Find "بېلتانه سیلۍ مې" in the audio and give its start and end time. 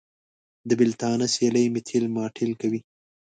0.79-1.81